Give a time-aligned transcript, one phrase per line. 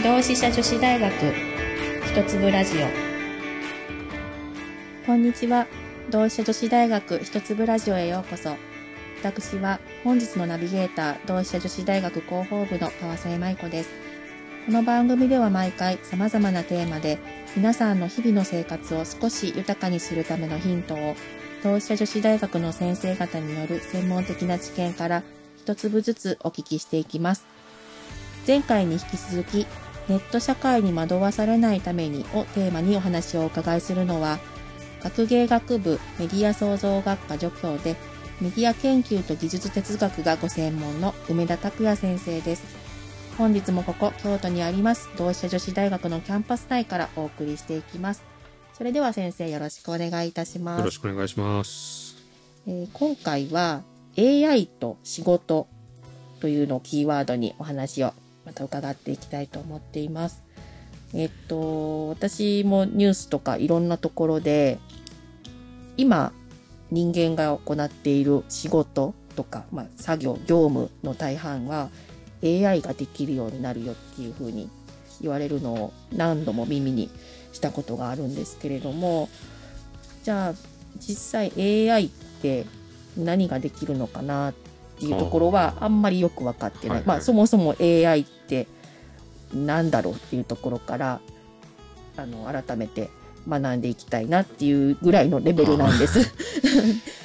[0.00, 1.12] 同志社女子大学
[2.06, 2.86] 一粒ラジオ。
[5.04, 5.66] こんにちは。
[6.08, 8.54] 同志社女子大学一粒ラジオへようこそ。
[9.24, 13.90] 私は本日のナビゲーター同志社女子大学広報部の川添舞子です。
[14.66, 17.18] この番組では毎回様々なテーマで
[17.56, 21.16] 皆さんの日々の生活を少し豊かにするためのヒントを
[21.64, 25.24] 同志社女子大学の先生方による専門的な知見から
[25.56, 27.44] 一粒ずつお聞きしていきます。
[28.46, 29.66] 前回に引き続き
[30.08, 34.38] ネット社会に惑わされないためにをテーマにお話をお伺いするのは
[35.02, 37.96] 学芸学部メディア創造学科助教で
[38.40, 42.62] メディア研究と技術哲学がご専門の梅田拓也先生です。
[43.36, 48.24] 本日もここ京都にあります同志社女子大学のキャンパス内からお送りしていきます。
[48.74, 50.78] それでは先生よろしくお願いいたします。
[50.78, 52.16] よろしくお願いします。
[52.66, 53.82] えー今回は
[54.16, 55.68] AI と仕事
[56.40, 58.12] というのをキーワードにお話を
[58.48, 60.42] また伺っていきたいと思っています。
[61.12, 64.78] えっと、私もニュースとかいろんなところで、
[65.98, 66.32] 今
[66.90, 71.90] 人間が行っている仕事とか、まあ、作業、業務の大半は
[72.42, 74.70] AI ができるようになるよっていうふうに
[75.20, 77.10] 言われるのを何度も耳に
[77.52, 79.28] したことがあるんですけれども、
[80.22, 80.54] じゃあ
[80.98, 82.08] 実際 AI っ
[82.40, 82.64] て
[83.18, 84.54] 何ができるのかなっ
[84.98, 88.66] ていうところはあんまりよく分かってない、はいはいまあそもそも AI って
[89.54, 91.20] 何だろうっていうところから
[92.16, 93.10] あの改めて
[93.48, 96.32] 学んでいきたいなっていうぐらいのレベルなんです。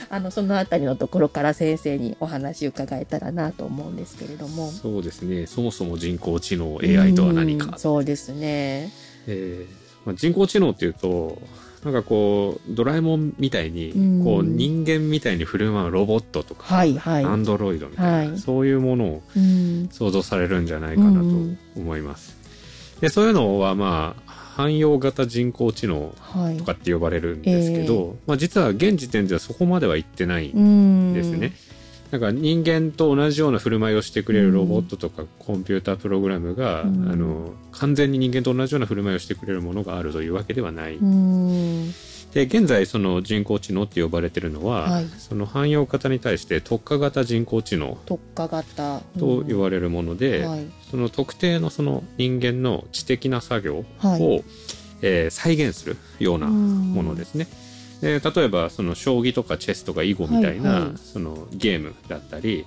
[0.10, 4.72] あ のそのあたりのところから先生にお話伺えたらなと思うんですけれども。
[4.72, 5.48] そうですね。
[5.48, 7.78] そもそも人工知能 AI とは何うんか。
[7.78, 8.92] そうですね。
[9.28, 11.42] えーまあ、人工知能っていうと、
[11.84, 17.26] なんかこう、ドラえもんみたいに、うんこう、人間みたいに振る舞うロボットとか、はいはい。
[17.26, 21.26] アンドロイドみたいな、はいそういうものをうん想像されるんじゃないかなと
[21.76, 22.38] 思います。
[23.02, 26.58] で、そういうのはまあ、汎用型人工知能はい。
[26.58, 31.54] とかって呼ばれるんですけど、まあ実は現時点ではそこまでは行ってないうんですね。。
[32.14, 40.98] なんか人間と同じような振る舞いをしてくれるロボットとかコンピュータープログラムが、うんあの完全に人間と同じような振る舞いをしてくれるものがあるというわけではない。
[40.98, 41.92] うん。
[42.36, 49.02] で現在その人工知能って呼ばれてるのは、はいその汎用型に対して特化型人工知能特化型。
[49.18, 50.68] と言われるもので、はい。
[50.92, 54.44] その特定のその人間の知的な作業を、はい
[55.02, 57.48] えー再現するようなものですね。
[58.04, 60.98] で例えばその将棋とかチェスとか囲碁みたいな、はいはい。
[60.98, 62.66] そのゲームだったり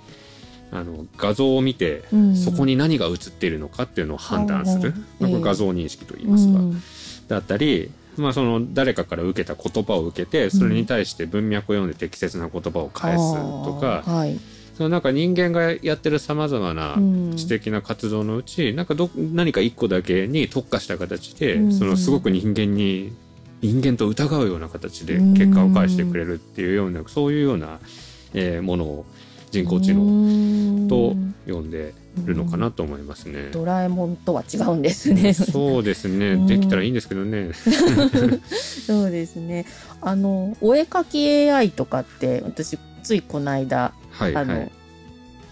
[0.72, 2.36] あの画像を見て、うん。
[2.36, 6.82] そこに何が映っているのかっていうのを判断する、うんまあこれ画像認識と言いますが、うん。
[7.28, 14.16] だったり、まあ、その誰かから受けた言葉を受けてそれに対して文脈を読んで適切な言葉を返すとか、あー。
[14.18, 14.40] はい。
[14.74, 17.36] そのなんか人間がやってるさまざまなうん。
[17.36, 21.72] 知的な活動のうち、なんかど何か一個だけに特化した形で、うん。
[21.72, 23.12] そのすごく人間に
[23.62, 27.80] 人間と疑うような形で結果を返してくれるっていうような、そういうような、
[28.34, 29.06] えーものを
[29.50, 31.16] 人工知能能と
[31.50, 33.50] 呼んでるのかなと思いますね。
[33.52, 35.32] ドラえもんとは違うんですね。
[35.32, 37.52] そうですね、うんできたらいいんですけどね。
[38.86, 39.66] そうですね。
[40.00, 44.72] あの、お絵描き AI とかって、私、ついこの間、あの、はいはい。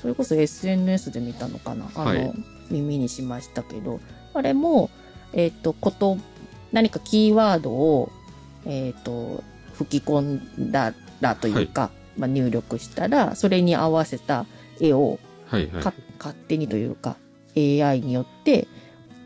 [0.02, 4.00] それこそ SNS で見たのかなあの、はい耳にしましたけど、
[4.32, 4.90] あれも、
[5.32, 6.16] えっ、と、こと、
[6.74, 8.12] 何かキーワードを、
[8.66, 9.42] えっ、と、
[9.74, 14.44] 吹き込んだらというか、まあ、入力したら、それに合わせた
[14.80, 15.92] 絵をはいはいか。
[16.18, 17.16] 勝手にというか
[17.56, 18.66] AI によって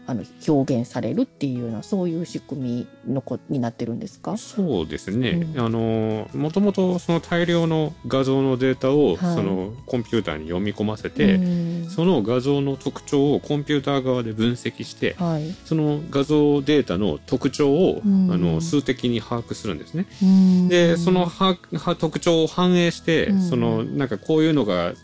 [0.09, 4.39] あの表現されるっていうようなそういう仕組みのこになってるんですか？
[4.39, 5.47] そうですね。
[5.55, 5.61] うん。
[5.61, 9.35] あの、もともとその大量の画像のデータを、はい。
[9.37, 11.91] そのコンピューターに読み込ませて、うん。
[11.91, 15.55] その画像の特徴をコンピューター側で分析して、はい。
[15.67, 18.33] その画像データの特徴を、うん。
[18.33, 20.07] あの数的に把握するんですね。
[20.23, 20.69] うん。
[20.69, 23.43] で、そのはは特徴を反映して、うん。
[23.43, 24.95] そのなんかこういうのが、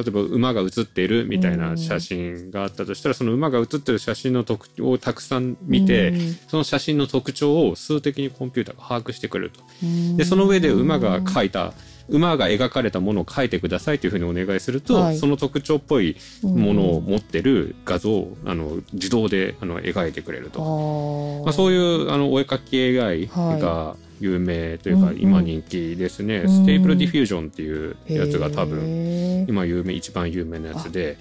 [0.00, 6.34] 例えば馬が写っているみたいな写真があったとしたら、その馬が写ってる写真の特徴をたくさん見て、うん。
[6.48, 9.60] その写真の特徴を数的にコンピューターが把握してくれると。
[9.82, 10.16] うん。
[10.16, 11.74] で、その上で馬が描いた、
[12.08, 15.18] 馬が描かれたものを描いてくださいというふうにお願いすると、はい。
[15.18, 20.60] その特徴っぽいものを持ってる画像を、あの自動であの描いてくれるあと。
[20.62, 21.44] ー。
[21.44, 23.28] まあ、そういうあのお絵描き AI
[23.60, 31.16] が有名というか、今人気ですね、うん Stable Diffusion っていうやつが多分今有名一番有名なやつで。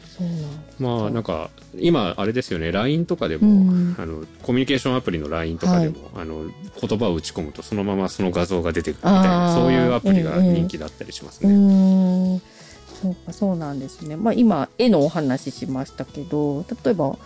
[0.80, 2.72] まあなんか今あれですよね。
[2.72, 3.96] LINE とかでも、うん。
[3.98, 6.46] あのコミュニケーションアプリの LINE とかでも、あの
[6.82, 9.56] 言葉を打ち込むとそのままその画像が出てくるみたいあなー。
[9.56, 12.42] そういうアプリが人気だったりしますうね。
[13.02, 14.18] そうかそうなんですね。
[14.18, 17.18] まあ今絵のお話ししましたけど例えば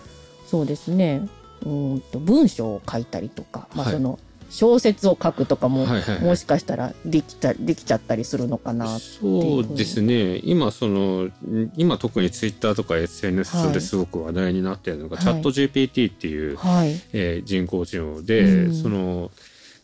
[0.45, 1.27] そうですね。
[1.65, 3.95] うんと文章を書いたりとか、まあ、はい。
[3.95, 4.19] その
[4.53, 6.23] 小説を書くとかも、はいはいはい。
[6.23, 10.39] もしかしたらできたできちゃったりするのかなそうですね。
[10.43, 11.29] 今その
[11.75, 15.25] 今特にツイッターとか SNS 上ですごく話題になっているのが、はい。
[15.25, 16.91] チャット GPT っていう、はい。
[17.13, 18.75] えー人工知能で、うん。
[18.75, 19.31] その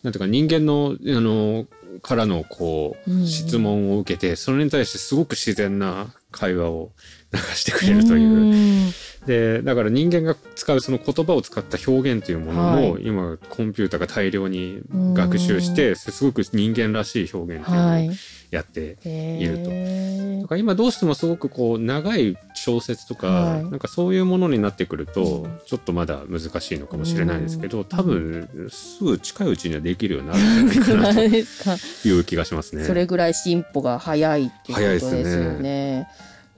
[0.03, 1.65] なんていうか人間のあの
[2.03, 3.25] からのこう、うん。
[3.25, 6.91] 質問を受けてそれに対してすごく自然な会話を
[7.33, 8.89] 流してくれるという。
[8.89, 8.93] う
[9.25, 13.05] でだから人間が使うその言葉を使った表現というものも、はい。
[13.05, 14.81] 今コンピューターが大量に
[15.13, 18.09] 学習してすごく人間らしい表現っていうのをはい
[18.51, 19.45] やってい。
[19.45, 19.69] ると。
[19.71, 23.63] へだから今どうしてもすごくこう長い小説とか、はい。
[23.65, 25.59] なんかそういうものになってくると、うん。
[25.67, 27.85] ちょっとまだ難しいのかもしれないですけど、うん。
[27.85, 32.85] 多分すぐ近いうちにはできるようになるんじゃないかなという気がしますね。
[32.87, 36.07] それぐらい進歩が早いっていうことですよね。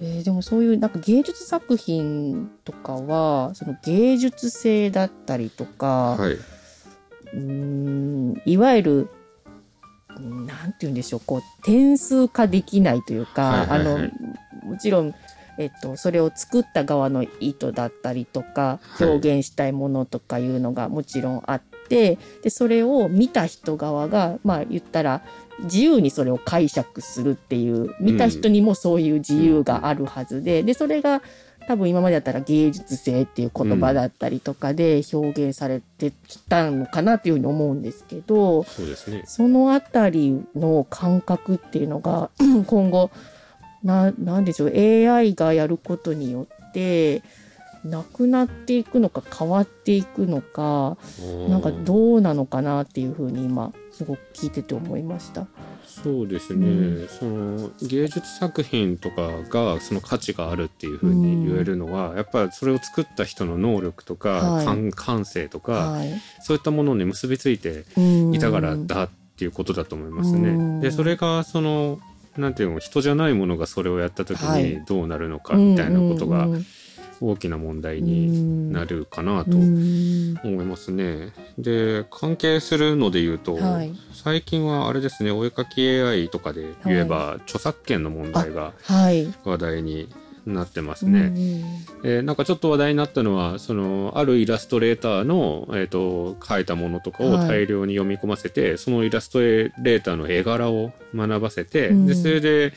[0.01, 9.09] えーでもそういうなんか芸術作品とかはその芸術性だったりとか、はい、うーんいわゆる
[10.17, 14.09] うんなんて言うんでしょうこう点数化できないというか、あの
[14.63, 15.15] もちろん、
[15.57, 19.09] えっと、それを作った側の意図だったりとかはい。
[19.09, 21.61] 表現したいものとかいうのがもちろんあっ
[21.91, 25.21] て、でそれを見た人側がまあ言ったら
[25.63, 31.21] 自由にそれを解釈するっていう見た人にもそういう自由があるはずで、でそれが
[31.67, 39.23] 多分今までだったら芸術性っていう言葉だったりとかで表現されてきたのかなというふうに思うんですけど、そうですね。
[39.25, 42.29] そのあたりの感覚っていうのが
[42.65, 43.11] 今後
[43.83, 47.23] ななんでしょう AI がやることによって
[47.83, 50.97] なくなっていくのか変わっていくのか
[51.49, 55.47] なんかどうなのかなっていうふうに今すごく聞いてて思いました。
[55.85, 56.69] そうですね、う
[57.03, 57.07] ん。
[57.07, 64.65] その芸術作品とかがその価値があるっていうふうに言えるのは、やっぱりそれを作った人の能力とか、はい。
[64.65, 67.83] 感感性とか、はい、そういったものに結びついて
[68.31, 70.49] いたからだっていうことだと思いますね。
[70.49, 70.79] うん。
[70.79, 71.99] でそれがその
[72.37, 74.63] なんていうの人じゃないものがそれをやった時はい。
[74.63, 76.65] にどうなるのかみたいなことがうん
[77.21, 80.35] 大きな問題になるかなとうん。
[80.43, 81.31] 思いますね。
[81.57, 83.93] で関係するので言うと、はい。
[84.11, 89.27] 最近はあれですねお絵描き AI とかで言えば、著作権の問題がはい。
[89.45, 90.09] 話題に
[90.47, 91.31] なってますね。
[92.03, 97.47] えーなんかちょっと話題になったのはそのあるイラストレーターの、えー、と描いたものとかをはい。
[97.47, 102.05] 大量に読み込ませて、そのイラストレーターの絵柄を学ばせて、うん。
[102.07, 102.73] でそれで、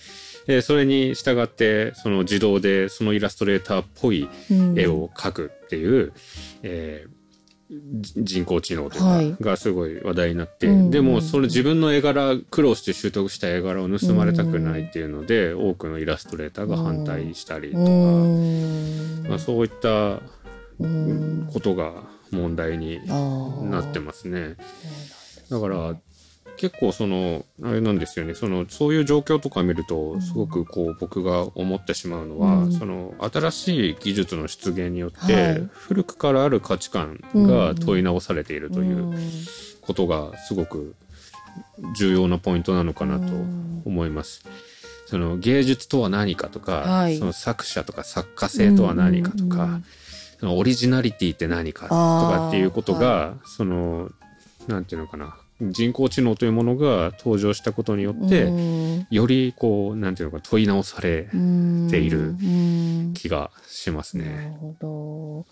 [0.47, 4.79] えーそれに従ってその自動でそのイラストレーターっぽいうん。
[4.79, 6.13] 絵を描くっていう、
[6.63, 7.15] えー
[8.01, 9.37] じ人工知能というか、はい。
[9.41, 10.91] がすごい話題になって、うん。
[10.91, 19.27] でもその自分の絵柄苦労して習得した絵柄を盗まれたくないっていうので、多くのイラストレーターが反対したりとか、うん。
[19.29, 20.21] まあ、そういった
[20.79, 21.49] うん。
[21.53, 24.57] ことが問題になってますね。
[25.51, 25.97] だから
[26.57, 28.35] 結構そのあれなんですよね。
[28.35, 32.73] そのそういう状況とか見るとすごくこう僕が思ってしまうのは、うん。
[32.73, 35.69] その新しい技術の出現によって、はい。
[35.73, 39.19] 古くからある価値観が問い直されているといううん。
[39.83, 40.95] ことがすごく
[41.97, 43.83] 重要なポイントなのかなとうん。
[43.85, 44.45] 思います。
[45.07, 47.19] その芸術とは何かとか、はい。
[47.19, 49.81] その作者とか作家性とは何かとか、
[50.41, 54.11] そのオリジナリティって何かとかっていうことが、その
[54.67, 64.57] なんていうのかな人工知能というものが登場したことによって、うんよりこうなんていうのか問い直されうんているうん気がしますなるね。
[64.61, 65.47] ほど。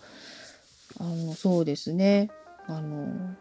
[0.99, 2.29] あの、そうですね。
[2.67, 3.35] あの、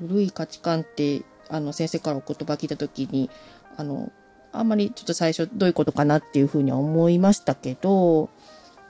[0.00, 3.30] 古い価値観って、あの、先生からお言葉聞いたときに、
[3.76, 4.12] あの、
[4.52, 8.28] あんまりちょっと最初どういうことかなっていうふうには思いましたけど、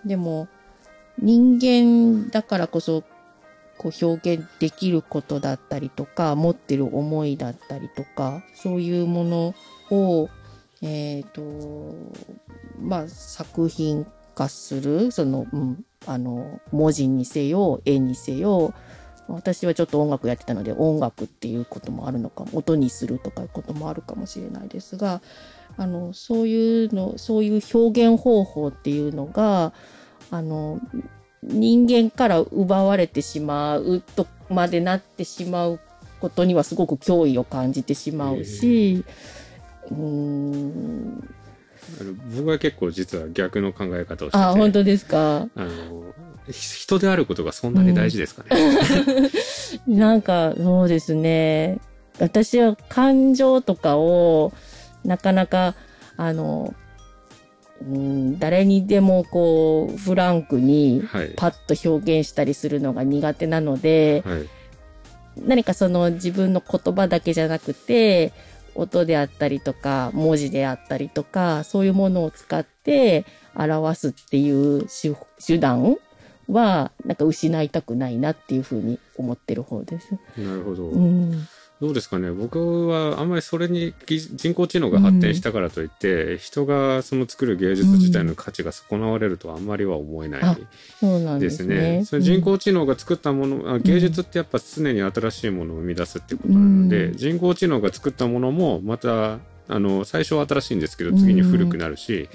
[0.05, 0.49] でも、
[1.21, 3.05] 人間だからこそ、
[3.79, 9.55] こう表現できることだったりとか、持ってる思いだったりとか、そういうもの
[9.91, 10.29] を、
[10.83, 11.43] えっ、と、
[12.81, 18.75] まあ、作品化する、その、うん、あの、文字にせよ、絵にせよ、
[19.29, 25.21] 私はちょっと音楽やってたので、音楽っていうこともあるのかも、音にするとかいうこともあるかもしれないですが、
[25.77, 29.73] あの、そういうの、そういう表現方法っていうのが、
[30.31, 30.81] あの、
[31.43, 35.81] 人間から奪われてしまうとまでなってしまう
[36.21, 39.05] ことにはすごく脅威を感じてしまうし、
[39.91, 41.35] うーん、
[42.01, 45.49] あの僕は結構実は逆の考え方をしててあ、本当ですか？
[45.55, 46.15] あの
[46.51, 49.31] ひ人であることがそんなに大事ですかね。
[49.87, 51.79] なんか、そうですね。
[52.19, 54.53] 私は感情とかを、
[55.05, 55.75] なかなか、
[56.17, 56.75] あの、
[57.81, 61.03] うん、誰にでもこう、フランクに
[61.37, 64.49] パッと表現したりするのが苦手なので、はい、
[65.47, 68.33] 何かその自分の言葉だけじゃなくて、
[68.75, 74.87] 音であったりとか、文字であったりとか、そういうものを使って表すっていう
[75.45, 75.97] 手段
[76.49, 80.13] は、なんか失いたくないなっていうふうに思ってる方です。
[80.37, 80.89] なるほど。
[80.89, 81.49] うん
[81.81, 82.33] どうですかね。
[82.33, 92.05] 僕はあんまりそれに人工知能が発展したからといって、うん、人がその作る芸術自体の価値が損なわれるとはあんまりは思えないですね。
[92.05, 102.29] それ人工知能が作ったもの、あ芸術ってやっぱ常に新しいものを生み出すっていうことなので、うん、人工知能が作ったものもまたあの最初は新しいんですけど次に古くなるし、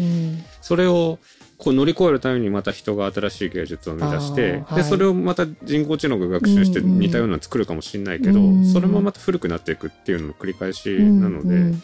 [0.61, 1.19] それを
[1.63, 11.47] こう乗り越えるためにまた人が新しい芸術を生み出して、はい、でそれをまた人工知能が学習して似たようなの作るかもしれないけど、うんうん、それもまた古くなっていくっていうのの繰り返しなので。
[11.47, 11.83] うんうん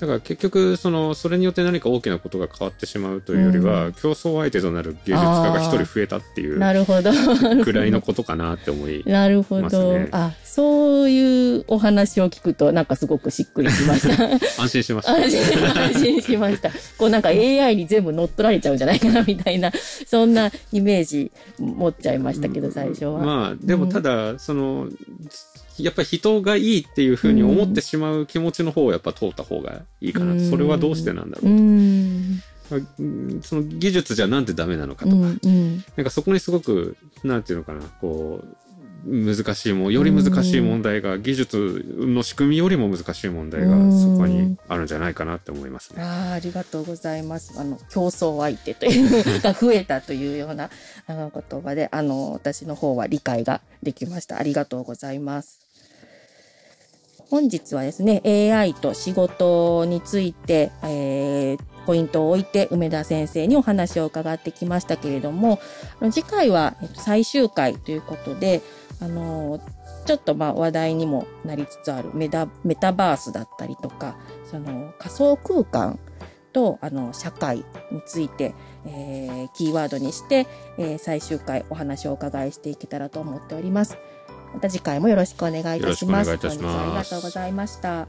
[0.00, 7.10] だから結局、その、それによって何か大きなことが変わってしまうというよりは、うん、競争相手となる芸術家が一人増えたっていう、なるほど。
[7.62, 9.12] くらいのことかなって思います、ね。
[9.12, 10.00] なるほど。
[10.12, 14.24] あ、そういうお話を聞くと、なんかすごくしっくりしました。
[14.62, 15.12] 安心しました。
[15.16, 15.30] 安
[16.00, 16.70] 心しました。
[16.96, 19.70] こうなんか AI に全部乗っ取られちゃうんじゃないかなみたいな、
[20.06, 23.18] そんなイメージ持っちゃいましたけど、最初は。
[23.20, 24.88] まあ、でもただ、その、
[25.84, 30.40] やっぱり人がいいっていうふうに思ってしまう気持ちの方をやっぱ通った方がいいかなと。
[30.48, 32.80] それはどうしてなんだろう
[33.40, 33.42] と。
[33.42, 38.56] その技術じゃなんでダメなのかとか、うんうん、なんかそこにすごく、なんていうのかな、こう、
[39.04, 46.02] 難しいもより難しい問題が、技術の仕組みよりも難しい問題がそこにあるんじゃないかなって思いますね。
[46.02, 47.58] あありがとうございます。
[47.58, 50.70] あの、競争相手というが増えたというような
[51.06, 54.38] あの言葉で、あの、私の方は理解ができました。
[54.38, 55.69] ありがとうございます。
[57.30, 58.22] 本日はですね、
[58.52, 65.60] AI と仕事について、えー、ポイントを置いて梅田先生にお話を伺ってきましたけれども、
[66.10, 68.62] 次回は最終回ということで、
[69.00, 69.60] あの
[70.06, 74.16] ちょっとまあ話題にもなりつつあるメタメタバースだったりとか、
[74.50, 76.00] その仮想空間
[76.52, 77.58] とあの社会
[77.92, 78.54] について、
[78.86, 83.98] えー、キーワードにして、えー、最終回お話をお伺いしていけたらと思っております。
[84.54, 86.36] また次回もよろしくお願いいたします。
[86.36, 88.08] 本日はありがとうございました。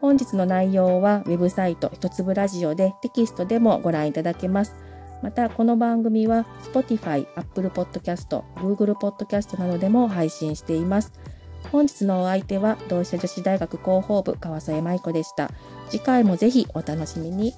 [0.00, 4.74] 本日の内容はウェブサイト一粒ラジオでテキストでもご覧いただけます。
[5.22, 11.12] また、この番組は Spotify、Apple Podcast、Google Podcast などでも配信しています。
[11.70, 15.50] 本日のお相手は同志社女子大学広報部川添舞子でした。
[15.88, 17.54] 次回もぜひお楽しみに。